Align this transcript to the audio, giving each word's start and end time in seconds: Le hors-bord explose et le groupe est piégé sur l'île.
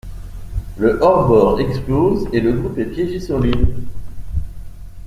Le 0.79 0.97
hors-bord 0.99 1.59
explose 1.59 2.25
et 2.33 2.39
le 2.39 2.53
groupe 2.53 2.79
est 2.79 2.85
piégé 2.89 3.19
sur 3.19 3.39
l'île. 3.39 3.83